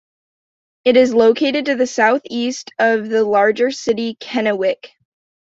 It 0.83 0.97
is 0.97 1.13
located 1.13 1.65
to 1.65 1.75
the 1.75 1.85
southeast 1.85 2.71
of 2.79 3.07
the 3.07 3.23
larger 3.23 3.69
city 3.69 4.17
of 4.19 4.19
Kennewick. 4.19 4.89